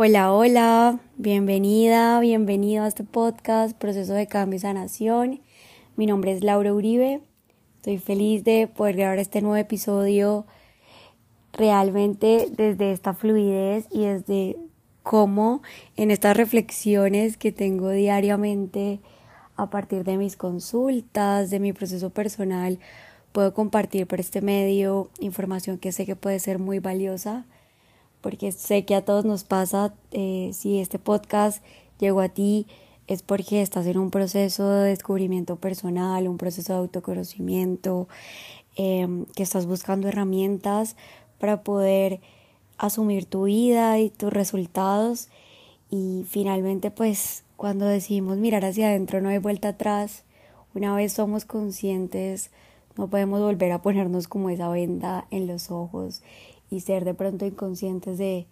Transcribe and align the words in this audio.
Hola, 0.00 0.32
hola, 0.32 1.00
bienvenida, 1.16 2.20
bienvenido 2.20 2.84
a 2.84 2.86
este 2.86 3.02
podcast, 3.02 3.76
Proceso 3.76 4.12
de 4.12 4.28
Cambio 4.28 4.56
y 4.56 4.60
Sanación. 4.60 5.40
Mi 5.96 6.06
nombre 6.06 6.30
es 6.30 6.44
Laura 6.44 6.72
Uribe. 6.72 7.20
Estoy 7.78 7.98
feliz 7.98 8.44
de 8.44 8.68
poder 8.68 8.94
grabar 8.94 9.18
este 9.18 9.40
nuevo 9.42 9.56
episodio 9.56 10.46
realmente 11.52 12.46
desde 12.56 12.92
esta 12.92 13.12
fluidez 13.12 13.88
y 13.90 14.04
desde 14.04 14.56
cómo 15.02 15.62
en 15.96 16.12
estas 16.12 16.36
reflexiones 16.36 17.36
que 17.36 17.50
tengo 17.50 17.90
diariamente 17.90 19.00
a 19.56 19.68
partir 19.68 20.04
de 20.04 20.16
mis 20.16 20.36
consultas, 20.36 21.50
de 21.50 21.58
mi 21.58 21.72
proceso 21.72 22.10
personal, 22.10 22.78
puedo 23.32 23.52
compartir 23.52 24.06
por 24.06 24.20
este 24.20 24.42
medio 24.42 25.10
información 25.18 25.76
que 25.76 25.90
sé 25.90 26.06
que 26.06 26.14
puede 26.14 26.38
ser 26.38 26.60
muy 26.60 26.78
valiosa 26.78 27.46
porque 28.20 28.52
sé 28.52 28.84
que 28.84 28.94
a 28.94 29.04
todos 29.04 29.24
nos 29.24 29.44
pasa, 29.44 29.94
eh, 30.10 30.50
si 30.52 30.78
este 30.78 30.98
podcast 30.98 31.62
llegó 31.98 32.20
a 32.20 32.28
ti 32.28 32.66
es 33.06 33.22
porque 33.22 33.62
estás 33.62 33.86
en 33.86 33.98
un 33.98 34.10
proceso 34.10 34.68
de 34.68 34.90
descubrimiento 34.90 35.56
personal, 35.56 36.28
un 36.28 36.36
proceso 36.38 36.74
de 36.74 36.78
autoconocimiento, 36.80 38.08
em, 38.76 39.24
que 39.34 39.42
estás 39.42 39.66
buscando 39.66 40.08
herramientas 40.08 40.96
para 41.38 41.62
poder 41.62 42.20
asumir 42.76 43.24
tu 43.24 43.44
vida 43.44 43.98
y 43.98 44.10
tus 44.10 44.32
resultados. 44.32 45.28
Y 45.90 46.26
finalmente 46.28 46.90
pues 46.90 47.44
cuando 47.56 47.86
decidimos 47.86 48.36
mirar 48.38 48.64
hacia 48.64 48.88
adentro 48.88 49.20
no 49.20 49.30
hay 49.30 49.38
vuelta 49.38 49.68
atrás, 49.68 50.24
una 50.74 50.94
vez 50.94 51.12
somos 51.14 51.44
conscientes 51.44 52.50
no 52.98 53.08
podemos 53.08 53.40
volver 53.40 53.70
a 53.70 53.80
ponernos 53.80 54.26
como 54.26 54.50
esa 54.50 54.68
venda 54.68 55.26
en 55.30 55.46
los 55.46 55.70
ojos 55.70 56.20
y 56.70 56.80
ser 56.80 57.04
de 57.04 57.14
pronto 57.14 57.46
inconscientes 57.46 58.18
de, 58.18 58.46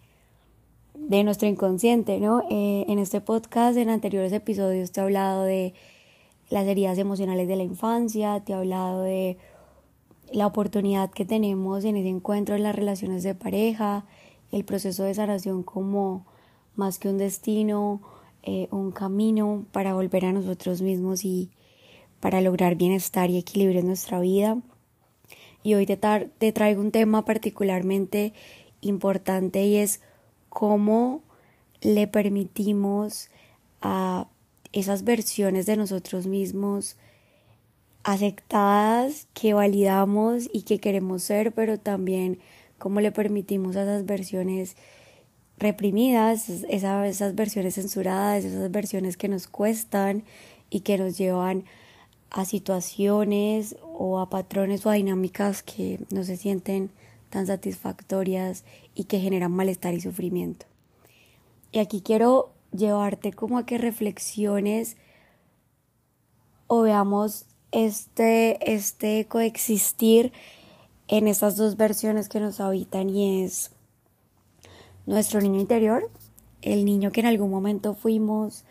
de 0.95 1.23
nuestro 1.23 1.47
inconsciente, 1.47 2.19
¿no? 2.19 2.43
Eh, 2.49 2.85
en 2.87 2.99
este 2.99 3.21
podcast, 3.21 3.77
en 3.77 3.89
anteriores 3.89 4.33
episodios, 4.33 4.91
te 4.91 4.99
he 4.99 5.03
hablado 5.03 5.43
de 5.43 5.73
las 6.49 6.65
heridas 6.65 6.97
emocionales 6.97 7.47
de 7.47 7.55
la 7.55 7.63
infancia, 7.63 8.41
te 8.43 8.53
he 8.53 8.55
hablado 8.55 9.01
de 9.01 9.37
la 10.31 10.47
oportunidad 10.47 11.11
que 11.11 11.25
tenemos 11.25 11.85
en 11.85 11.97
ese 11.97 12.09
encuentro 12.09 12.55
en 12.55 12.63
las 12.63 12.75
relaciones 12.75 13.23
de 13.23 13.35
pareja, 13.35 14.05
el 14.51 14.65
proceso 14.65 15.03
de 15.03 15.13
sanación 15.13 15.63
como 15.63 16.25
más 16.75 16.99
que 16.99 17.09
un 17.09 17.17
destino, 17.17 18.01
eh, 18.43 18.67
un 18.71 18.91
camino 18.91 19.65
para 19.71 19.93
volver 19.93 20.25
a 20.25 20.31
nosotros 20.31 20.81
mismos 20.81 21.25
y 21.25 21.51
para 22.19 22.41
lograr 22.41 22.75
bienestar 22.75 23.29
y 23.29 23.37
equilibrio 23.37 23.81
en 23.81 23.87
nuestra 23.87 24.19
vida 24.19 24.57
y 25.67 25.73
hoy 25.73 25.85
te, 25.85 25.97
te 25.97 26.53
traigo 26.53 26.79
un 26.79 26.91
tema 26.91 27.25
particularmente 27.25 28.31
importante 28.79 29.65
y 29.65 29.75
es 29.75 29.99
cómo 30.47 31.23
le 31.81 32.07
permitimos 32.07 33.29
a 33.81 34.29
esas 34.71 35.03
versiones 35.03 35.65
de 35.65 35.75
nosotros 35.75 36.25
mismos 36.25 36.95
aceptadas 38.05 39.27
que 39.33 39.53
validamos 39.53 40.49
y 40.53 40.61
que 40.61 40.79
queremos 40.79 41.23
ser, 41.23 41.51
pero 41.51 41.77
también 41.77 42.39
cómo 42.77 43.01
le 43.01 43.11
permitimos 43.11 43.75
a 43.75 43.83
esas 43.83 44.05
versiones 44.05 44.77
reprimidas, 45.57 46.47
esas, 46.47 47.07
esas 47.07 47.35
versiones 47.35 47.75
censuradas, 47.75 48.45
esas 48.45 48.71
versiones 48.71 49.17
que 49.17 49.27
nos 49.27 49.49
cuestan 49.49 50.23
y 50.69 50.79
que 50.79 50.97
nos 50.97 51.17
llevan 51.17 51.65
a 51.65 51.86
situaciones 52.45 53.75
o 53.81 54.19
a 54.19 54.29
patrones 54.29 54.85
o 54.85 54.89
a 54.89 54.93
dinámicas 54.93 55.63
que 55.63 55.99
no 56.11 56.23
se 56.23 56.37
sienten 56.37 56.91
tan 57.29 57.47
satisfactorias 57.47 58.63
y 58.95 59.05
que 59.05 59.19
generan 59.19 59.51
malestar 59.51 59.93
y 59.93 60.01
sufrimiento. 60.01 60.65
Y 61.71 61.79
aquí 61.79 62.01
quiero 62.01 62.51
llevarte 62.71 63.33
como 63.33 63.57
a 63.57 63.65
que 63.65 63.77
reflexiones 63.77 64.97
o 66.67 66.81
veamos 66.81 67.45
este, 67.71 68.73
este 68.73 69.25
coexistir 69.25 70.31
en 71.07 71.27
estas 71.27 71.55
dos 71.55 71.77
versiones 71.77 72.29
que 72.29 72.39
nos 72.39 72.59
habitan 72.59 73.09
y 73.09 73.43
es 73.43 73.71
nuestro 75.05 75.41
niño 75.41 75.59
interior, 75.59 76.09
el 76.61 76.85
niño 76.85 77.11
que 77.11 77.21
en 77.21 77.27
algún 77.27 77.49
momento 77.49 77.93
fuimos, 77.93 78.65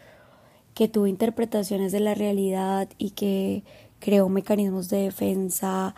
que 0.76 0.88
tuvo 0.88 1.06
interpretaciones 1.06 1.90
de 1.90 2.00
la 2.00 2.14
realidad 2.14 2.90
y 2.98 3.12
que 3.12 3.64
creó 3.98 4.28
mecanismos 4.28 4.90
de 4.90 4.98
defensa 4.98 5.94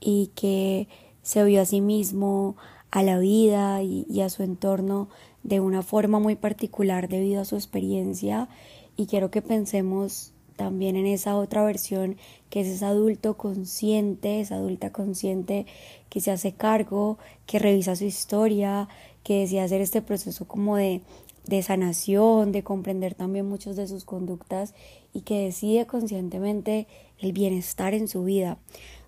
y 0.00 0.30
que 0.34 0.88
se 1.20 1.44
vio 1.44 1.60
a 1.60 1.66
sí 1.66 1.82
mismo, 1.82 2.56
a 2.90 3.02
la 3.02 3.18
vida 3.18 3.82
y, 3.82 4.22
a 4.22 4.30
su 4.30 4.42
entorno 4.42 5.10
de 5.42 5.60
una 5.60 5.82
forma 5.82 6.18
muy 6.18 6.34
particular 6.34 7.10
debido 7.10 7.42
a 7.42 7.44
su 7.44 7.56
experiencia. 7.56 8.48
Y 8.96 9.04
quiero 9.04 9.30
que 9.30 9.42
pensemos 9.42 10.32
también 10.56 10.96
en 10.96 11.04
esa 11.04 11.36
otra 11.36 11.62
versión 11.62 12.16
que 12.48 12.62
es 12.62 12.68
ese 12.68 12.86
adulto 12.86 13.36
consciente, 13.36 14.40
esa 14.40 14.54
adulta 14.54 14.92
consciente 14.92 15.66
que 16.08 16.22
se 16.22 16.30
hace 16.30 16.52
cargo, 16.52 17.18
que 17.44 17.58
revisa 17.58 17.96
su 17.96 18.04
historia, 18.04 18.88
que 19.24 19.40
decide 19.40 19.60
hacer 19.60 19.82
este 19.82 20.00
proceso 20.00 20.48
como 20.48 20.76
de 20.76 21.02
de 21.46 21.62
sanación, 21.62 22.52
de 22.52 22.62
comprender 22.62 23.14
también 23.14 23.46
muchas 23.46 23.76
de 23.76 23.86
sus 23.86 24.04
conductas 24.04 24.74
y 25.12 25.22
que 25.22 25.44
decide 25.44 25.86
conscientemente 25.86 26.86
el 27.18 27.32
bienestar 27.32 27.94
en 27.94 28.08
su 28.08 28.24
vida. 28.24 28.58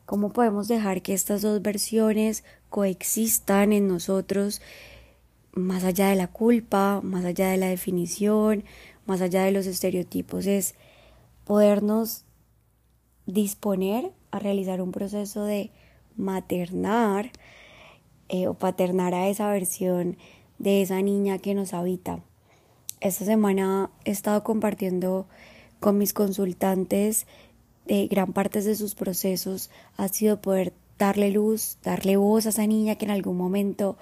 ¿Cómo 0.06 0.31
podemos 0.31 0.69
dejar 0.69 1.03
que 1.03 1.15
estas 1.15 1.43
dos 1.43 1.62
versiones 1.62 2.44
coexistan 2.71 3.73
en 3.73 3.89
nosotros 3.89 4.61
más 5.53 5.84
allá 5.84 6.09
de 6.09 6.17
la 6.17 6.27
culpa, 6.27 7.00
más 7.03 7.25
allá 7.25 7.49
de 7.49 7.56
la 7.56 7.69
definición, 7.69 8.65
más 9.06 9.21
allá 9.21 9.44
de 9.44 9.53
los 9.53 9.67
estereotipos? 9.67 10.47
Es 10.47 10.75
podernos 11.44 12.25
disponer 13.27 14.12
a 14.31 14.39
realizar 14.39 14.83
un 14.83 14.93
proceso 14.93 15.44
de 15.44 15.71
maternar 16.17 17.31
eh, 18.28 18.47
o 18.49 18.55
paternar 18.55 19.15
a 19.15 19.28
esa 19.28 19.50
versión 19.50 20.17
de 20.59 20.83
esa 20.83 21.01
niña 21.03 21.39
que 21.39 21.55
nos 21.55 21.75
habita. 21.75 22.21
Esta 23.01 23.25
semana 23.25 23.91
he 24.05 24.11
estado 24.11 24.45
compartiendo 24.45 25.27
con 25.81 25.99
mis 25.99 26.13
consultantes 26.13 27.27
de 27.87 28.07
gran 28.07 28.33
parte 28.33 28.63
de 28.63 28.75
sus 28.75 28.95
procesos 28.95 29.71
ha 29.97 30.09
sido 30.09 30.41
poder 30.41 30.73
darle 30.99 31.31
luz, 31.31 31.78
darle 31.82 32.16
voz 32.16 32.47
a 32.47 32.50
esa 32.50 32.66
niña 32.66 32.97
que 32.97 33.05
en 33.05 33.10
algún 33.10 33.37
momento 33.37 33.97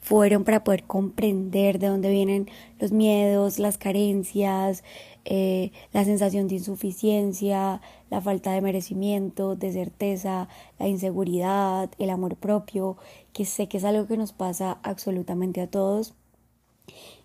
fueron 0.00 0.44
para 0.44 0.62
poder 0.62 0.84
comprender 0.84 1.80
de 1.80 1.88
dónde 1.88 2.10
vienen 2.10 2.48
los 2.78 2.92
miedos, 2.92 3.58
las 3.58 3.76
carencias, 3.76 4.84
eh, 5.24 5.72
la 5.92 6.04
sensación 6.04 6.46
de 6.46 6.54
insuficiencia, 6.54 7.80
la 8.08 8.20
falta 8.20 8.52
de 8.52 8.60
merecimiento, 8.60 9.56
de 9.56 9.72
certeza, 9.72 10.48
la 10.78 10.86
inseguridad, 10.86 11.90
el 11.98 12.10
amor 12.10 12.36
propio, 12.36 12.96
que 13.32 13.44
sé 13.44 13.66
que 13.66 13.78
es 13.78 13.84
algo 13.84 14.06
que 14.06 14.16
nos 14.16 14.32
pasa 14.32 14.78
absolutamente 14.84 15.60
a 15.60 15.66
todos. 15.66 16.14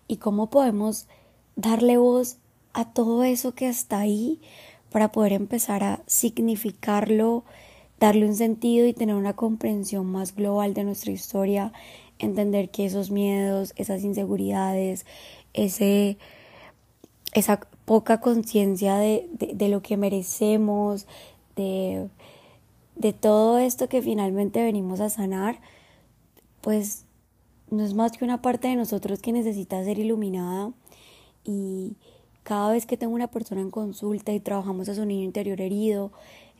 Y 0.08 0.16
cómo 0.16 0.50
podemos 0.50 1.06
darle 1.54 1.98
voz 1.98 2.38
a 2.72 2.92
todo 2.92 3.22
eso 3.22 3.54
que 3.54 3.68
está 3.68 4.00
ahí 4.00 4.40
para 4.90 5.12
poder 5.12 5.32
empezar 5.32 5.84
a 5.84 6.02
significarlo, 6.06 7.44
darle 7.98 8.26
un 8.26 8.34
sentido 8.34 8.86
y 8.86 8.92
tener 8.92 9.14
una 9.14 9.34
comprensión 9.34 10.06
más 10.06 10.34
global 10.34 10.74
de 10.74 10.84
nuestra 10.84 11.12
historia, 11.12 11.72
entender 12.18 12.70
que 12.70 12.84
esos 12.84 13.10
miedos, 13.10 13.72
esas 13.76 14.02
inseguridades, 14.02 15.06
ese, 15.54 16.18
esa 17.32 17.60
poca 17.84 18.20
conciencia 18.20 18.96
de, 18.96 19.28
de, 19.32 19.68
lo 19.68 19.82
que 19.82 19.96
merecemos, 19.96 21.06
de, 21.56 22.08
de 22.96 23.12
todo 23.12 23.58
esto 23.58 23.88
que 23.88 24.02
finalmente 24.02 24.62
venimos 24.62 25.00
a 25.00 25.10
sanar, 25.10 25.60
pues 26.60 27.04
no 27.70 27.82
es 27.84 27.94
más 27.94 28.12
que 28.12 28.24
una 28.24 28.42
parte 28.42 28.68
de 28.68 28.76
nosotros 28.76 29.20
que 29.20 29.32
necesita 29.32 29.82
ser 29.82 29.98
iluminada. 29.98 30.72
Y 31.44 31.96
cada 32.42 32.72
vez 32.72 32.86
que 32.86 32.96
tengo 32.96 33.14
una 33.14 33.28
persona 33.28 33.60
en 33.60 33.70
consulta 33.70 34.32
y 34.32 34.40
trabajamos 34.40 34.88
a 34.88 34.94
su 34.94 35.04
niño 35.04 35.24
interior 35.24 35.60
herido, 35.60 36.12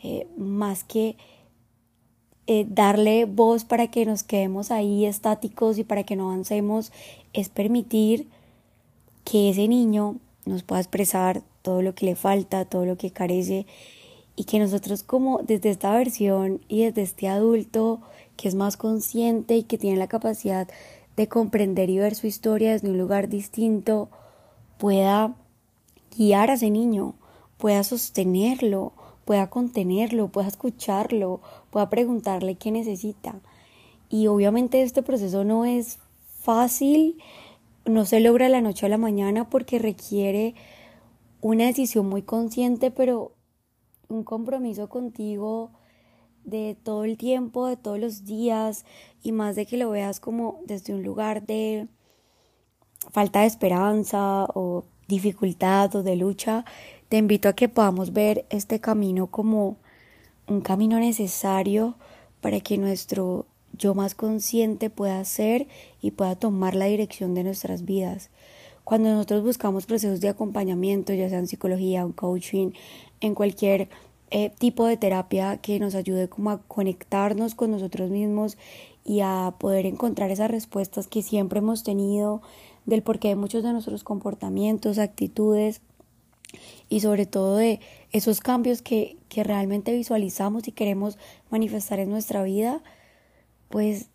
eh, 0.02 0.26
más 0.36 0.84
que 0.84 1.16
eh, 2.46 2.66
darle 2.68 3.24
voz 3.24 3.64
para 3.64 3.88
que 3.88 4.04
nos 4.04 4.22
quedemos 4.22 4.70
ahí 4.70 5.06
estáticos 5.06 5.78
y 5.78 5.84
para 5.84 6.04
que 6.04 6.16
no 6.16 6.30
avancemos, 6.30 6.92
es 7.32 7.48
permitir 7.48 8.28
que 9.24 9.50
ese 9.50 9.68
niño 9.68 10.16
nos 10.44 10.62
pueda 10.62 10.80
expresar 10.80 11.42
todo 11.62 11.82
lo 11.82 11.94
que 11.94 12.06
le 12.06 12.16
falta, 12.16 12.64
todo 12.64 12.84
lo 12.84 12.96
que 12.96 13.12
carece 13.12 13.66
y 14.34 14.44
que 14.44 14.58
nosotros 14.58 15.02
como 15.02 15.38
desde 15.38 15.70
esta 15.70 15.94
versión 15.96 16.60
y 16.68 16.84
desde 16.84 17.02
este 17.02 17.28
adulto 17.28 18.00
que 18.36 18.48
es 18.48 18.54
más 18.54 18.76
consciente 18.76 19.56
y 19.56 19.62
que 19.62 19.78
tiene 19.78 19.96
la 19.96 20.08
capacidad 20.08 20.68
de 21.16 21.28
comprender 21.28 21.90
y 21.90 21.98
ver 21.98 22.14
su 22.14 22.26
historia 22.26 22.72
desde 22.72 22.90
un 22.90 22.98
lugar 22.98 23.28
distinto, 23.28 24.08
pueda 24.78 25.36
guiar 26.16 26.50
a 26.50 26.54
ese 26.54 26.70
niño, 26.70 27.14
pueda 27.58 27.84
sostenerlo, 27.84 28.92
pueda 29.24 29.50
contenerlo, 29.50 30.28
pueda 30.28 30.48
escucharlo, 30.48 31.40
pueda 31.70 31.90
preguntarle 31.90 32.56
qué 32.56 32.70
necesita. 32.70 33.40
Y 34.08 34.26
obviamente 34.26 34.82
este 34.82 35.02
proceso 35.02 35.44
no 35.44 35.64
es 35.64 35.98
fácil 36.40 37.16
no 37.84 38.04
se 38.04 38.20
logra 38.20 38.48
la 38.48 38.60
noche 38.60 38.86
a 38.86 38.88
la 38.88 38.98
mañana 38.98 39.48
porque 39.48 39.78
requiere 39.78 40.54
una 41.40 41.66
decisión 41.66 42.08
muy 42.08 42.22
consciente, 42.22 42.90
pero 42.90 43.32
un 44.08 44.24
compromiso 44.24 44.88
contigo 44.88 45.70
de 46.44 46.76
todo 46.82 47.04
el 47.04 47.16
tiempo, 47.16 47.66
de 47.66 47.76
todos 47.76 47.98
los 47.98 48.24
días 48.24 48.84
y 49.22 49.32
más 49.32 49.56
de 49.56 49.66
que 49.66 49.76
lo 49.76 49.90
veas 49.90 50.20
como 50.20 50.60
desde 50.64 50.94
un 50.94 51.02
lugar 51.02 51.44
de 51.46 51.88
falta 53.10 53.40
de 53.40 53.46
esperanza 53.46 54.46
o 54.54 54.84
dificultad 55.08 55.94
o 55.96 56.02
de 56.02 56.16
lucha, 56.16 56.64
te 57.12 57.18
invito 57.18 57.50
a 57.50 57.52
que 57.52 57.68
podamos 57.68 58.14
ver 58.14 58.46
este 58.48 58.80
camino 58.80 59.26
como 59.26 59.76
un 60.46 60.62
camino 60.62 60.98
necesario 60.98 61.94
para 62.40 62.60
que 62.60 62.78
nuestro 62.78 63.44
yo 63.76 63.94
más 63.94 64.14
consciente 64.14 64.88
pueda 64.88 65.22
ser 65.26 65.68
y 66.00 66.12
pueda 66.12 66.36
tomar 66.36 66.74
la 66.74 66.86
dirección 66.86 67.34
de 67.34 67.44
nuestras 67.44 67.84
vidas. 67.84 68.30
Cuando 68.82 69.10
nosotros 69.10 69.42
buscamos 69.42 69.84
procesos 69.84 70.22
de 70.22 70.30
acompañamiento, 70.30 71.12
ya 71.12 71.28
sea 71.28 71.40
en 71.40 71.48
psicología, 71.48 72.00
en 72.00 72.12
coaching, 72.12 72.70
en 73.20 73.34
cualquier 73.34 73.90
eh, 74.30 74.48
tipo 74.48 74.86
de 74.86 74.96
terapia 74.96 75.58
que 75.58 75.78
nos 75.78 75.94
ayude 75.94 76.30
como 76.30 76.48
a 76.48 76.62
conectarnos 76.62 77.54
con 77.54 77.72
nosotros 77.72 78.08
mismos 78.08 78.56
y 79.04 79.20
a 79.20 79.52
poder 79.58 79.84
encontrar 79.84 80.30
esas 80.30 80.50
respuestas 80.50 81.08
que 81.08 81.20
siempre 81.20 81.58
hemos 81.58 81.82
tenido 81.82 82.40
del 82.86 83.02
porqué 83.02 83.28
de 83.28 83.36
muchos 83.36 83.62
de 83.62 83.72
nuestros 83.72 84.02
comportamientos, 84.02 84.98
actitudes 84.98 85.82
y 86.88 87.00
sobre 87.00 87.26
todo 87.26 87.56
de 87.56 87.80
esos 88.10 88.40
cambios 88.40 88.82
que, 88.82 89.16
que 89.28 89.44
realmente 89.44 89.94
visualizamos 89.94 90.68
y 90.68 90.72
queremos 90.72 91.18
manifestar 91.50 91.98
en 91.98 92.10
nuestra 92.10 92.42
vida, 92.42 92.82
pues 93.68 94.10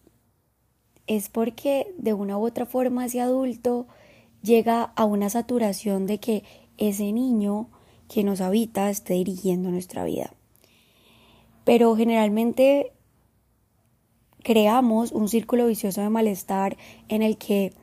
es 1.07 1.29
porque 1.29 1.93
de 1.97 2.13
una 2.13 2.37
u 2.37 2.45
otra 2.45 2.65
forma 2.65 3.05
ese 3.05 3.21
adulto 3.21 3.87
llega 4.43 4.83
a 4.83 5.05
una 5.05 5.29
saturación 5.29 6.05
de 6.05 6.19
que 6.19 6.43
ese 6.77 7.11
niño 7.11 7.69
que 8.07 8.23
nos 8.23 8.41
habita 8.41 8.89
esté 8.89 9.15
dirigiendo 9.15 9.69
nuestra 9.69 10.03
vida. 10.03 10.33
Pero 11.63 11.95
generalmente 11.95 12.93
creamos 14.43 15.11
un 15.11 15.27
círculo 15.27 15.67
vicioso 15.67 16.01
de 16.01 16.09
malestar 16.09 16.77
en 17.09 17.21
el 17.21 17.37
que 17.37 17.73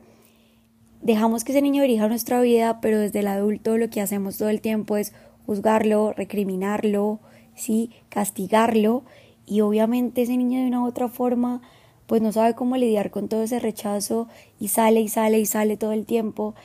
dejamos 1.05 1.43
que 1.43 1.51
ese 1.51 1.61
niño 1.61 1.83
dirija 1.83 2.07
nuestra 2.07 2.41
vida, 2.41 2.81
pero 2.81 2.99
desde 2.99 3.19
el 3.19 3.27
adulto 3.27 3.77
lo 3.77 3.91
que 3.91 4.01
hacemos 4.01 4.39
todo 4.39 4.49
el 4.49 4.59
tiempo 4.59 4.97
es 4.97 5.13
juzgarlo, 5.45 6.13
recriminarlo, 6.13 7.19
sí, 7.53 7.91
castigarlo 8.09 9.03
y 9.45 9.61
obviamente 9.61 10.23
ese 10.23 10.35
niño 10.35 10.59
de 10.59 10.67
una 10.67 10.81
u 10.81 10.87
otra 10.87 11.07
forma 11.07 11.61
pues 12.07 12.23
no 12.23 12.31
sabe 12.31 12.55
cómo 12.55 12.75
lidiar 12.75 13.11
con 13.11 13.27
todo 13.27 13.43
ese 13.43 13.59
rechazo 13.59 14.27
y 14.59 14.69
sale 14.69 14.99
y 15.01 15.07
sale 15.07 15.39
y 15.39 15.45
sale 15.45 15.77
todo 15.77 15.91
el 15.91 16.07
tiempo. 16.07 16.55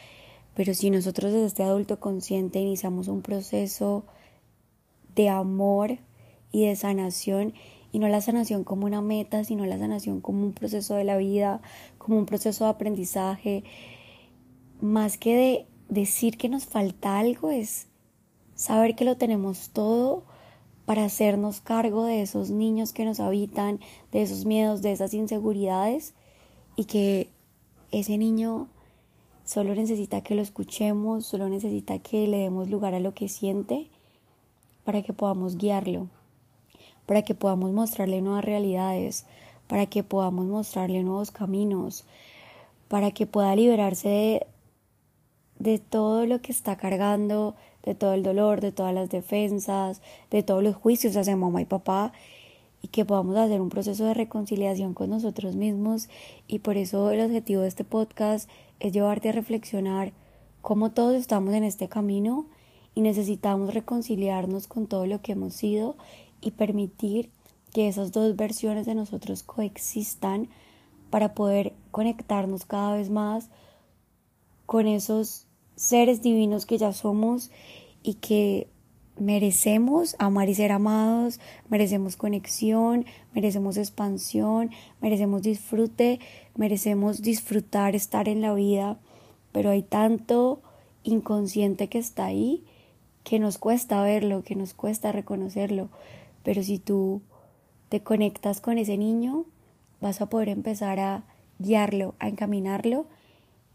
Pero 0.54 0.72
si 0.72 0.90
nosotros 0.90 1.32
desde 1.32 1.46
este 1.46 1.62
adulto 1.62 2.00
consciente 2.00 2.60
iniciamos 2.60 3.08
un 3.08 3.20
proceso 3.20 4.04
de 5.14 5.28
amor 5.28 5.98
y 6.50 6.66
de 6.66 6.76
sanación, 6.76 7.52
y 7.92 7.98
no 7.98 8.08
la 8.08 8.20
sanación 8.20 8.64
como 8.64 8.86
una 8.86 9.02
meta, 9.02 9.44
sino 9.44 9.66
la 9.66 9.78
sanación 9.78 10.20
como 10.20 10.44
un 10.44 10.52
proceso 10.52 10.94
de 10.94 11.04
la 11.04 11.16
vida, 11.16 11.60
como 11.98 12.18
un 12.18 12.26
proceso 12.26 12.64
de 12.64 12.70
aprendizaje, 12.70 13.64
más 14.80 15.18
que 15.18 15.36
de 15.36 15.66
decir 15.88 16.36
que 16.36 16.48
nos 16.48 16.66
falta 16.66 17.18
algo, 17.18 17.50
es 17.50 17.86
saber 18.54 18.94
que 18.94 19.04
lo 19.04 19.16
tenemos 19.16 19.70
todo 19.70 20.22
para 20.86 21.04
hacernos 21.04 21.60
cargo 21.60 22.04
de 22.04 22.22
esos 22.22 22.50
niños 22.50 22.92
que 22.92 23.04
nos 23.04 23.20
habitan, 23.20 23.80
de 24.12 24.22
esos 24.22 24.44
miedos, 24.44 24.82
de 24.82 24.92
esas 24.92 25.14
inseguridades 25.14 26.14
y 26.76 26.84
que 26.84 27.28
ese 27.92 28.18
niño 28.18 28.68
solo 29.44 29.74
necesita 29.74 30.20
que 30.20 30.34
lo 30.34 30.42
escuchemos, 30.42 31.26
solo 31.26 31.48
necesita 31.48 31.98
que 31.98 32.26
le 32.26 32.38
demos 32.38 32.70
lugar 32.70 32.94
a 32.94 33.00
lo 33.00 33.14
que 33.14 33.28
siente 33.28 33.88
para 34.84 35.02
que 35.02 35.12
podamos 35.12 35.56
guiarlo, 35.56 36.08
para 37.06 37.22
que 37.22 37.34
podamos 37.34 37.72
mostrarle 37.72 38.20
nuevas 38.20 38.44
realidades, 38.44 39.26
para 39.68 39.86
que 39.86 40.02
podamos 40.02 40.46
mostrarle 40.46 41.02
nuevos 41.02 41.30
caminos, 41.30 42.04
para 42.88 43.10
que 43.12 43.26
pueda 43.26 43.54
liberarse 43.54 44.08
de, 44.08 44.46
de 45.60 45.78
todo 45.78 46.26
lo 46.26 46.40
que 46.40 46.50
está 46.50 46.76
cargando, 46.76 47.54
de 47.84 47.94
todo 47.94 48.14
el 48.14 48.24
dolor, 48.24 48.60
de 48.60 48.72
todas 48.72 48.94
las 48.94 49.10
defensas, 49.10 50.02
de 50.30 50.42
todos 50.42 50.64
los 50.64 50.74
juicios 50.74 51.16
hacia 51.16 51.36
mamá 51.36 51.60
y 51.62 51.66
papá 51.66 52.12
y 52.82 52.88
que 52.88 53.04
podamos 53.04 53.36
hacer 53.36 53.60
un 53.60 53.68
proceso 53.68 54.06
de 54.06 54.14
reconciliación 54.14 54.94
con 54.94 55.10
nosotros 55.10 55.54
mismos. 55.54 56.08
Y 56.48 56.60
por 56.60 56.78
eso 56.78 57.10
el 57.10 57.20
objetivo 57.20 57.62
de 57.62 57.68
este 57.68 57.84
podcast 57.84 58.48
es 58.80 58.92
llevarte 58.92 59.28
a 59.28 59.32
reflexionar 59.32 60.12
cómo 60.62 60.92
todos 60.92 61.14
estamos 61.14 61.52
en 61.54 61.64
este 61.64 61.88
camino 61.88 62.46
y 62.94 63.02
necesitamos 63.02 63.74
reconciliarnos 63.74 64.66
con 64.66 64.86
todo 64.86 65.06
lo 65.06 65.20
que 65.20 65.32
hemos 65.32 65.54
sido 65.54 65.96
y 66.40 66.52
permitir 66.52 67.30
que 67.74 67.86
esas 67.86 68.12
dos 68.12 68.34
versiones 68.34 68.86
de 68.86 68.94
nosotros 68.94 69.42
coexistan 69.42 70.48
para 71.10 71.34
poder 71.34 71.74
conectarnos 71.90 72.64
cada 72.64 72.94
vez 72.94 73.10
más 73.10 73.50
con 74.64 74.86
esos 74.86 75.46
seres 75.80 76.20
divinos 76.20 76.66
que 76.66 76.76
ya 76.76 76.92
somos 76.92 77.50
y 78.02 78.14
que 78.14 78.68
merecemos 79.18 80.14
amar 80.18 80.50
y 80.50 80.54
ser 80.54 80.72
amados, 80.72 81.40
merecemos 81.70 82.16
conexión, 82.16 83.06
merecemos 83.32 83.78
expansión, 83.78 84.70
merecemos 85.00 85.40
disfrute, 85.40 86.20
merecemos 86.54 87.22
disfrutar 87.22 87.96
estar 87.96 88.28
en 88.28 88.42
la 88.42 88.52
vida, 88.52 88.98
pero 89.52 89.70
hay 89.70 89.82
tanto 89.82 90.60
inconsciente 91.02 91.88
que 91.88 91.98
está 91.98 92.26
ahí 92.26 92.62
que 93.24 93.38
nos 93.38 93.56
cuesta 93.56 94.02
verlo, 94.02 94.42
que 94.42 94.56
nos 94.56 94.74
cuesta 94.74 95.12
reconocerlo, 95.12 95.88
pero 96.42 96.62
si 96.62 96.78
tú 96.78 97.22
te 97.88 98.02
conectas 98.02 98.60
con 98.60 98.76
ese 98.76 98.98
niño, 98.98 99.46
vas 99.98 100.20
a 100.20 100.28
poder 100.28 100.50
empezar 100.50 101.00
a 101.00 101.24
guiarlo, 101.58 102.14
a 102.18 102.28
encaminarlo 102.28 103.06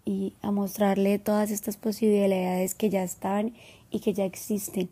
y 0.05 0.33
a 0.41 0.51
mostrarle 0.51 1.19
todas 1.19 1.51
estas 1.51 1.77
posibilidades 1.77 2.75
que 2.75 2.89
ya 2.89 3.03
están 3.03 3.53
y 3.89 3.99
que 3.99 4.13
ya 4.13 4.23
existen. 4.23 4.89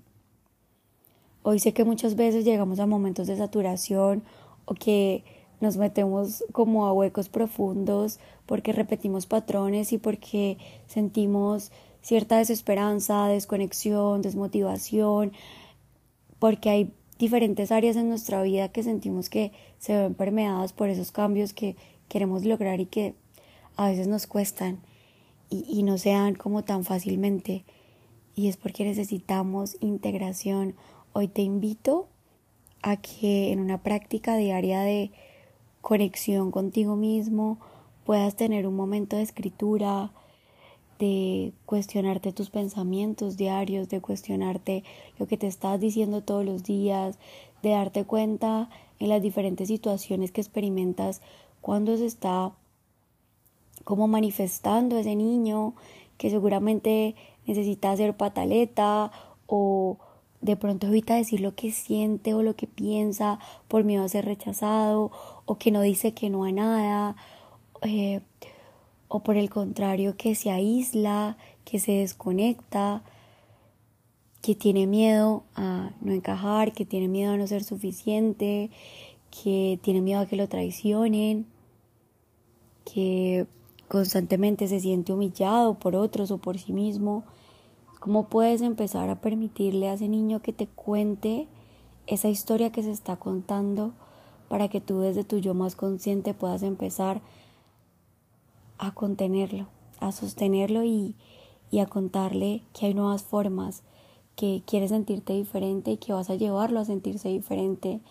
Hoy 1.43 1.59
sé 1.59 1.73
que 1.73 1.85
muchas 1.85 2.15
veces 2.15 2.45
llegamos 2.45 2.79
a 2.79 2.87
momentos 2.87 3.27
de 3.27 3.37
saturación 3.37 4.23
o 4.65 4.73
que 4.73 5.23
nos 5.61 5.77
metemos 5.77 6.43
como 6.51 6.87
a 6.87 6.93
huecos 6.93 7.29
profundos 7.29 8.19
porque 8.45 8.73
repetimos 8.73 9.25
patrones 9.27 9.93
y 9.93 9.97
porque 9.97 10.57
sentimos 10.87 11.71
cierta 12.01 12.37
desesperanza, 12.37 13.27
desconexión, 13.27 14.21
desmotivación, 14.21 15.31
porque 16.39 16.69
hay 16.69 16.93
diferentes 17.17 17.71
áreas 17.71 17.95
en 17.95 18.09
nuestra 18.09 18.41
vida 18.41 18.69
que 18.69 18.83
sentimos 18.83 19.29
que 19.29 19.51
se 19.79 19.95
ven 19.95 20.13
permeadas 20.13 20.73
por 20.73 20.89
esos 20.89 21.11
cambios 21.11 21.53
que 21.53 21.77
queremos 22.09 22.43
lograr 22.43 22.79
y 22.79 22.85
que 22.85 23.15
a 23.77 23.87
veces 23.89 24.07
nos 24.07 24.27
cuestan 24.27 24.79
y, 25.53 25.83
no 25.83 25.97
se 25.97 26.11
dan 26.11 26.35
como 26.35 26.63
tan 26.63 26.83
fácilmente. 26.83 27.63
Y 28.35 28.47
es 28.47 28.57
porque 28.57 28.83
necesitamos 28.83 29.77
integración. 29.79 30.75
Hoy 31.13 31.27
te 31.27 31.43
invito 31.43 32.07
a 32.81 32.97
que 32.97 33.51
en 33.51 33.59
una 33.59 33.83
práctica 33.83 34.35
diaria 34.35 34.81
de 34.81 35.11
conexión 35.81 36.51
contigo 36.51 36.95
mismo 36.95 37.59
puedas 38.05 38.35
tener 38.35 38.67
un 38.67 38.75
momento 38.75 39.15
de 39.15 39.21
escritura, 39.21 40.11
de 40.99 41.53
cuestionarte 41.65 42.33
tus 42.33 42.49
pensamientos 42.49 43.37
diarios, 43.37 43.89
de 43.89 44.01
cuestionarte 44.01 44.83
lo 45.19 45.27
que 45.27 45.37
te 45.37 45.47
estás 45.47 45.79
diciendo 45.79 46.21
todos 46.21 46.45
los 46.45 46.63
días, 46.63 47.19
de 47.61 47.71
darte 47.71 48.03
cuenta 48.05 48.69
en 48.99 49.09
las 49.09 49.21
diferentes 49.21 49.67
situaciones 49.67 50.31
que 50.31 50.41
experimentas 50.41 51.21
cuando 51.61 51.95
se 51.97 52.05
está 52.05 52.53
como 53.83 54.07
manifestando 54.07 54.97
ese 54.97 55.15
niño 55.15 55.73
que 56.17 56.29
seguramente 56.29 57.15
necesita 57.45 57.91
hacer 57.91 58.15
pataleta 58.15 59.11
o 59.47 59.97
de 60.41 60.55
pronto 60.57 60.87
evita 60.87 61.15
decir 61.15 61.39
lo 61.39 61.55
que 61.55 61.71
siente 61.71 62.33
o 62.33 62.43
lo 62.43 62.55
que 62.55 62.67
piensa 62.67 63.39
por 63.67 63.83
miedo 63.83 64.03
a 64.03 64.09
ser 64.09 64.25
rechazado 64.25 65.11
o 65.45 65.57
que 65.57 65.71
no 65.71 65.81
dice 65.81 66.13
que 66.13 66.29
no 66.29 66.43
a 66.43 66.51
nada 66.51 67.15
eh, 67.81 68.21
o 69.07 69.21
por 69.21 69.37
el 69.37 69.49
contrario 69.49 70.17
que 70.17 70.35
se 70.35 70.51
aísla, 70.51 71.37
que 71.65 71.79
se 71.79 71.93
desconecta, 71.93 73.03
que 74.41 74.55
tiene 74.55 74.87
miedo 74.87 75.43
a 75.55 75.91
no 76.01 76.11
encajar, 76.11 76.73
que 76.73 76.85
tiene 76.85 77.07
miedo 77.07 77.33
a 77.33 77.37
no 77.37 77.47
ser 77.47 77.63
suficiente, 77.63 78.69
que 79.29 79.79
tiene 79.81 80.01
miedo 80.01 80.21
a 80.21 80.25
que 80.25 80.35
lo 80.35 80.49
traicionen, 80.49 81.45
que 82.83 83.45
constantemente 83.87 84.67
se 84.67 84.79
siente 84.79 85.13
humillado 85.13 85.75
por 85.75 85.95
otros 85.95 86.31
o 86.31 86.37
por 86.37 86.57
sí 86.57 86.73
mismo, 86.73 87.23
¿cómo 87.99 88.27
puedes 88.27 88.61
empezar 88.61 89.09
a 89.09 89.21
permitirle 89.21 89.89
a 89.89 89.93
ese 89.93 90.07
niño 90.07 90.41
que 90.41 90.53
te 90.53 90.67
cuente 90.67 91.47
esa 92.07 92.29
historia 92.29 92.71
que 92.71 92.83
se 92.83 92.91
está 92.91 93.15
contando 93.15 93.93
para 94.49 94.67
que 94.67 94.81
tú 94.81 94.99
desde 94.99 95.23
tu 95.23 95.37
yo 95.37 95.53
más 95.53 95.75
consciente 95.75 96.33
puedas 96.33 96.63
empezar 96.63 97.21
a 98.77 98.93
contenerlo, 98.93 99.67
a 99.99 100.11
sostenerlo 100.11 100.83
y, 100.83 101.15
y 101.71 101.79
a 101.79 101.85
contarle 101.85 102.61
que 102.73 102.87
hay 102.87 102.93
nuevas 102.93 103.23
formas, 103.23 103.83
que 104.35 104.63
quieres 104.65 104.89
sentirte 104.89 105.33
diferente 105.33 105.91
y 105.91 105.97
que 105.97 106.13
vas 106.13 106.29
a 106.29 106.35
llevarlo 106.35 106.79
a 106.79 106.85
sentirse 106.85 107.29
diferente. 107.29 108.01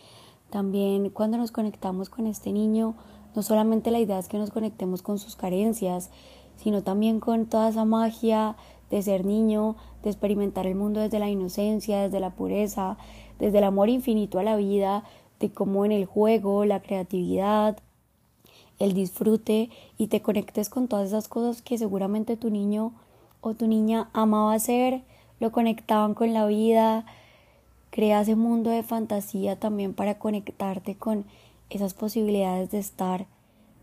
También 0.50 1.10
cuando 1.10 1.36
nos 1.36 1.52
conectamos 1.52 2.08
con 2.08 2.26
este 2.26 2.52
niño, 2.52 2.94
no 3.34 3.42
solamente 3.42 3.90
la 3.90 4.00
idea 4.00 4.18
es 4.18 4.28
que 4.28 4.38
nos 4.38 4.50
conectemos 4.50 5.02
con 5.02 5.18
sus 5.18 5.36
carencias, 5.36 6.10
sino 6.56 6.82
también 6.82 7.20
con 7.20 7.46
toda 7.46 7.68
esa 7.68 7.84
magia 7.84 8.56
de 8.90 9.02
ser 9.02 9.24
niño, 9.24 9.76
de 10.02 10.10
experimentar 10.10 10.66
el 10.66 10.74
mundo 10.74 11.00
desde 11.00 11.18
la 11.18 11.30
inocencia, 11.30 12.02
desde 12.02 12.20
la 12.20 12.30
pureza, 12.30 12.98
desde 13.38 13.58
el 13.58 13.64
amor 13.64 13.88
infinito 13.88 14.38
a 14.38 14.42
la 14.42 14.56
vida, 14.56 15.04
de 15.40 15.50
cómo 15.50 15.84
en 15.84 15.92
el 15.92 16.04
juego, 16.04 16.64
la 16.64 16.80
creatividad, 16.82 17.78
el 18.78 18.94
disfrute 18.94 19.70
y 19.96 20.08
te 20.08 20.22
conectes 20.22 20.68
con 20.68 20.88
todas 20.88 21.08
esas 21.08 21.28
cosas 21.28 21.62
que 21.62 21.78
seguramente 21.78 22.36
tu 22.36 22.50
niño 22.50 22.92
o 23.40 23.54
tu 23.54 23.66
niña 23.66 24.08
amaba 24.12 24.54
hacer, 24.54 25.02
lo 25.40 25.52
conectaban 25.52 26.14
con 26.14 26.32
la 26.32 26.46
vida, 26.46 27.04
crea 27.90 28.20
ese 28.20 28.36
mundo 28.36 28.70
de 28.70 28.82
fantasía 28.82 29.58
también 29.58 29.94
para 29.94 30.18
conectarte 30.18 30.96
con 30.96 31.24
esas 31.72 31.94
posibilidades 31.94 32.70
de 32.70 32.78
estar 32.78 33.26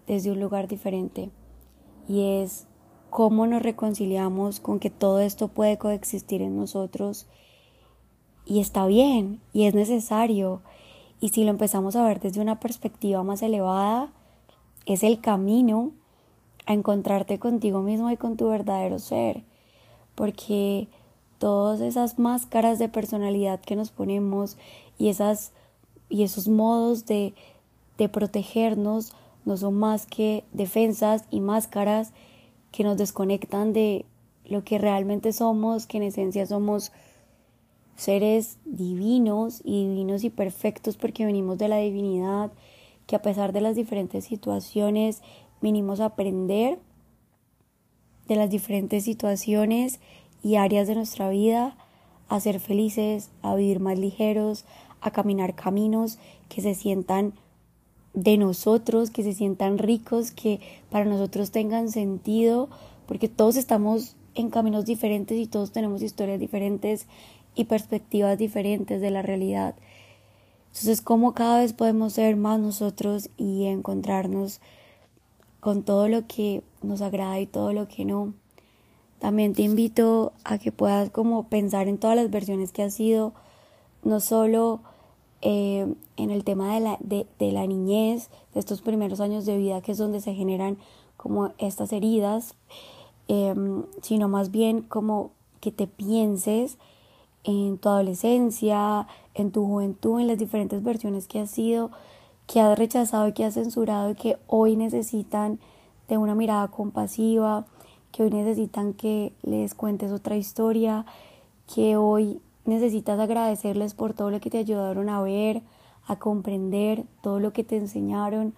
desde 0.07 0.31
un 0.31 0.39
lugar 0.39 0.67
diferente. 0.67 1.29
Y 2.07 2.41
es 2.41 2.65
cómo 3.09 3.47
nos 3.47 3.61
reconciliamos 3.61 4.59
con 4.59 4.79
que 4.79 4.89
todo 4.89 5.19
esto 5.19 5.47
puede 5.47 5.77
coexistir 5.77 6.41
en 6.41 6.57
nosotros 6.57 7.27
y 8.45 8.59
está 8.59 8.85
bien 8.85 9.41
y 9.53 9.65
es 9.65 9.73
necesario. 9.75 10.61
Y 11.19 11.29
si 11.29 11.43
lo 11.43 11.49
empezamos 11.49 11.95
a 11.95 12.03
ver 12.03 12.19
desde 12.19 12.41
una 12.41 12.59
perspectiva 12.59 13.23
más 13.23 13.41
elevada, 13.41 14.11
es 14.85 15.03
el 15.03 15.19
camino 15.19 15.91
a 16.65 16.73
encontrarte 16.73 17.39
contigo 17.39 17.81
mismo 17.81 18.09
y 18.11 18.17
con 18.17 18.37
tu 18.37 18.47
verdadero 18.47 18.99
ser. 18.99 19.43
Porque 20.15 20.87
todas 21.39 21.81
esas 21.81 22.19
máscaras 22.19 22.79
de 22.79 22.89
personalidad 22.89 23.59
que 23.59 23.75
nos 23.75 23.91
ponemos 23.91 24.57
y, 24.97 25.09
esas, 25.09 25.51
y 26.09 26.23
esos 26.23 26.47
modos 26.47 27.05
de, 27.05 27.33
de 27.99 28.09
protegernos 28.09 29.13
no 29.45 29.57
son 29.57 29.75
más 29.75 30.07
que 30.07 30.45
defensas 30.53 31.25
y 31.29 31.41
máscaras 31.41 32.13
que 32.71 32.83
nos 32.83 32.97
desconectan 32.97 33.73
de 33.73 34.05
lo 34.45 34.63
que 34.63 34.79
realmente 34.79 35.33
somos, 35.33 35.85
que 35.85 35.97
en 35.97 36.03
esencia 36.03 36.45
somos 36.45 36.91
seres 37.95 38.57
divinos 38.65 39.61
y 39.65 39.87
divinos 39.87 40.23
y 40.23 40.29
perfectos 40.29 40.95
porque 40.95 41.25
venimos 41.25 41.57
de 41.57 41.67
la 41.67 41.77
divinidad, 41.77 42.51
que 43.05 43.17
a 43.17 43.21
pesar 43.21 43.51
de 43.51 43.61
las 43.61 43.75
diferentes 43.75 44.25
situaciones 44.25 45.21
venimos 45.61 45.99
a 45.99 46.05
aprender 46.05 46.79
de 48.27 48.35
las 48.37 48.49
diferentes 48.49 49.03
situaciones 49.03 49.99
y 50.41 50.55
áreas 50.55 50.87
de 50.87 50.95
nuestra 50.95 51.29
vida, 51.29 51.75
a 52.29 52.39
ser 52.39 52.61
felices, 52.61 53.29
a 53.41 53.55
vivir 53.55 53.81
más 53.81 53.99
ligeros, 53.99 54.63
a 55.01 55.11
caminar 55.11 55.55
caminos 55.55 56.17
que 56.47 56.61
se 56.61 56.75
sientan 56.75 57.33
de 58.13 58.37
nosotros, 58.37 59.11
que 59.11 59.23
se 59.23 59.33
sientan 59.33 59.77
ricos, 59.77 60.31
que 60.31 60.59
para 60.89 61.05
nosotros 61.05 61.51
tengan 61.51 61.89
sentido, 61.89 62.69
porque 63.07 63.27
todos 63.27 63.55
estamos 63.55 64.15
en 64.35 64.49
caminos 64.49 64.85
diferentes 64.85 65.37
y 65.37 65.47
todos 65.47 65.71
tenemos 65.71 66.01
historias 66.01 66.39
diferentes 66.39 67.05
y 67.55 67.65
perspectivas 67.65 68.37
diferentes 68.37 69.01
de 69.01 69.11
la 69.11 69.21
realidad. 69.21 69.75
Entonces, 70.67 71.01
¿cómo 71.01 71.33
cada 71.33 71.59
vez 71.59 71.73
podemos 71.73 72.13
ser 72.13 72.35
más 72.35 72.59
nosotros 72.59 73.29
y 73.37 73.65
encontrarnos 73.65 74.61
con 75.59 75.83
todo 75.83 76.07
lo 76.07 76.25
que 76.27 76.63
nos 76.81 77.01
agrada 77.01 77.39
y 77.39 77.47
todo 77.47 77.73
lo 77.73 77.87
que 77.87 78.05
no? 78.05 78.33
También 79.19 79.53
te 79.53 79.63
invito 79.63 80.31
a 80.45 80.57
que 80.57 80.71
puedas 80.71 81.09
como 81.09 81.49
pensar 81.49 81.87
en 81.87 81.97
todas 81.97 82.15
las 82.15 82.29
versiones 82.29 82.71
que 82.71 82.83
has 82.83 82.93
sido, 82.93 83.33
no 84.03 84.21
solo 84.21 84.79
eh, 85.41 85.93
en 86.17 86.31
el 86.31 86.43
tema 86.43 86.73
de 86.73 86.79
la, 86.81 86.97
de, 86.99 87.25
de 87.39 87.51
la 87.51 87.65
niñez, 87.65 88.29
de 88.53 88.59
estos 88.59 88.81
primeros 88.81 89.19
años 89.21 89.45
de 89.45 89.57
vida, 89.57 89.81
que 89.81 89.93
es 89.93 89.97
donde 89.97 90.21
se 90.21 90.33
generan 90.33 90.77
como 91.17 91.51
estas 91.57 91.91
heridas, 91.91 92.55
em, 93.27 93.83
sino 94.01 94.27
más 94.27 94.51
bien 94.51 94.81
como 94.81 95.31
que 95.59 95.71
te 95.71 95.87
pienses 95.87 96.77
en 97.43 97.77
tu 97.77 97.89
adolescencia, 97.89 99.07
en 99.33 99.51
tu 99.51 99.65
juventud, 99.65 100.19
en 100.19 100.27
las 100.27 100.37
diferentes 100.37 100.83
versiones 100.83 101.27
que 101.27 101.39
has 101.39 101.51
sido, 101.51 101.91
que 102.47 102.61
has 102.61 102.77
rechazado 102.77 103.27
y 103.27 103.33
que 103.33 103.45
has 103.45 103.53
censurado 103.53 104.11
y 104.11 104.15
que 104.15 104.37
hoy 104.47 104.75
necesitan 104.75 105.59
de 106.07 106.17
una 106.17 106.35
mirada 106.35 106.67
compasiva, 106.69 107.65
que 108.11 108.23
hoy 108.23 108.31
necesitan 108.31 108.93
que 108.93 109.33
les 109.43 109.75
cuentes 109.75 110.11
otra 110.11 110.35
historia, 110.35 111.05
que 111.73 111.97
hoy 111.97 112.41
necesitas 112.69 113.19
agradecerles 113.19 113.93
por 113.93 114.13
todo 114.13 114.31
lo 114.31 114.39
que 114.39 114.49
te 114.49 114.59
ayudaron 114.59 115.09
a 115.09 115.21
ver, 115.21 115.63
a 116.05 116.17
comprender, 116.17 117.03
todo 117.21 117.39
lo 117.39 117.53
que 117.53 117.63
te 117.63 117.77
enseñaron, 117.77 118.53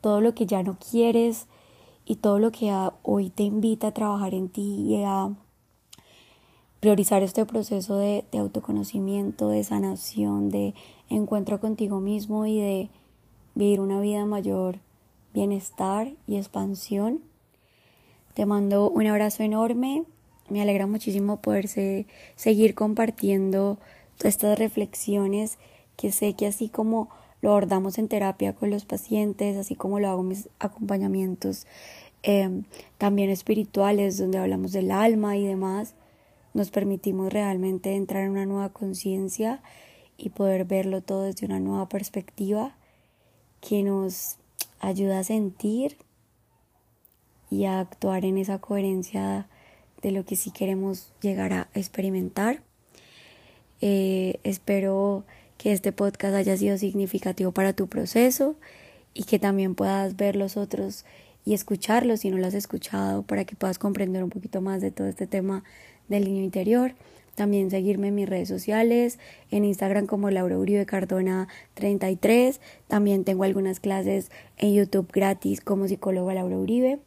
todo 0.00 0.20
lo 0.20 0.34
que 0.34 0.46
ya 0.46 0.62
no 0.62 0.78
quieres 0.78 1.46
y 2.04 2.16
todo 2.16 2.38
lo 2.38 2.52
que 2.52 2.72
hoy 3.02 3.30
te 3.30 3.42
invita 3.42 3.88
a 3.88 3.94
trabajar 3.94 4.34
en 4.34 4.48
ti 4.48 4.84
y 4.86 5.02
a 5.02 5.30
priorizar 6.80 7.22
este 7.22 7.46
proceso 7.46 7.96
de, 7.96 8.26
autoconocimiento, 8.38 9.48
de 9.48 9.64
sanación, 9.64 10.50
de 10.50 10.74
encuentro 11.08 11.58
contigo 11.58 12.00
mismo 12.00 12.44
y 12.44 12.60
de 12.60 12.90
vivir 13.54 13.80
una 13.80 14.00
vida 14.00 14.26
mayor 14.26 14.80
bienestar 15.32 16.12
y 16.26 16.36
expansión. 16.36 17.22
Te 18.34 18.44
mando 18.44 18.90
un 18.90 19.06
abrazo 19.06 19.42
enorme. 19.42 20.04
Me 20.48 20.60
alegra 20.60 20.86
muchísimo 20.86 21.40
poderse 21.40 22.06
seguir 22.36 22.74
compartiendo 22.74 23.78
estas 24.22 24.58
reflexiones 24.58 25.58
que 25.96 26.12
sé 26.12 26.34
que 26.34 26.46
así 26.46 26.68
como 26.68 27.08
lo 27.40 27.50
abordamos 27.50 27.98
en 27.98 28.08
terapia 28.08 28.54
con 28.54 28.70
los 28.70 28.84
pacientes, 28.84 29.56
así 29.56 29.74
como 29.74 30.00
lo 30.00 30.08
hago 30.08 30.22
en 30.22 30.28
mis 30.28 30.48
acompañamientos 30.58 31.66
em, 32.22 32.64
también 32.98 33.30
espirituales, 33.30 34.16
donde 34.16 34.38
hablamos 34.38 34.72
del 34.72 34.90
alma 34.90 35.36
y 35.36 35.46
demás, 35.46 35.94
nos 36.54 36.70
permitimos 36.70 37.32
realmente 37.32 37.94
entrar 37.94 38.24
en 38.24 38.30
una 38.30 38.46
nueva 38.46 38.70
conciencia 38.70 39.60
y 40.16 40.30
poder 40.30 40.64
verlo 40.64 41.02
todo 41.02 41.24
desde 41.24 41.46
una 41.46 41.60
nueva 41.60 41.88
perspectiva 41.88 42.76
que 43.60 43.82
nos 43.82 44.38
ayuda 44.80 45.18
a 45.18 45.24
sentir 45.24 45.96
y 47.50 47.64
a 47.64 47.80
actuar 47.80 48.24
en 48.24 48.38
esa 48.38 48.58
coherencia 48.58 49.48
de 50.04 50.12
lo 50.12 50.24
que 50.24 50.36
sí 50.36 50.50
queremos 50.50 51.10
llegar 51.22 51.52
a 51.54 51.68
experimentar. 51.74 52.62
Eh, 53.80 54.38
espero 54.44 55.24
que 55.56 55.72
este 55.72 55.92
podcast 55.92 56.34
haya 56.34 56.56
sido 56.58 56.76
significativo 56.76 57.52
para 57.52 57.72
tu 57.72 57.88
proceso 57.88 58.54
y 59.14 59.24
que 59.24 59.38
también 59.38 59.74
puedas 59.74 60.16
ver 60.16 60.36
los 60.36 60.58
otros 60.58 61.06
y 61.46 61.54
escucharlos 61.54 62.20
si 62.20 62.30
no 62.30 62.36
lo 62.36 62.46
has 62.46 62.54
escuchado 62.54 63.22
para 63.22 63.46
que 63.46 63.56
puedas 63.56 63.78
comprender 63.78 64.22
un 64.22 64.30
poquito 64.30 64.60
más 64.60 64.82
de 64.82 64.90
todo 64.90 65.08
este 65.08 65.26
tema 65.26 65.64
del 66.08 66.24
niño 66.24 66.42
interior. 66.42 66.94
También 67.34 67.70
seguirme 67.70 68.08
en 68.08 68.14
mis 68.14 68.28
redes 68.28 68.48
sociales, 68.48 69.18
en 69.50 69.64
Instagram 69.64 70.06
como 70.06 70.30
Laura 70.30 70.58
Uribe 70.58 70.84
Cardona 70.84 71.48
33. 71.74 72.60
También 72.88 73.24
tengo 73.24 73.44
algunas 73.44 73.80
clases 73.80 74.30
en 74.58 74.74
YouTube 74.74 75.10
gratis 75.10 75.62
como 75.62 75.88
psicóloga 75.88 76.34
Laura 76.34 76.58
Uribe. 76.58 77.00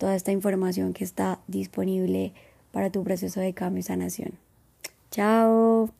Toda 0.00 0.14
esta 0.14 0.32
información 0.32 0.94
que 0.94 1.04
está 1.04 1.40
disponible 1.46 2.32
para 2.72 2.88
tu 2.88 3.04
proceso 3.04 3.38
de 3.38 3.52
cambio 3.52 3.80
y 3.80 3.82
sanación. 3.82 4.32
Chao. 5.10 5.90